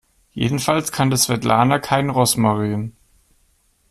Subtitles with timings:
[0.33, 2.95] Jedenfalls kannte Svetlana keinen Rosmarin.